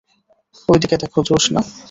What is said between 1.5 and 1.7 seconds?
না?